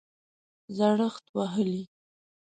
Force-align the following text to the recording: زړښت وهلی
زړښت 0.77 1.25
وهلی 1.37 1.81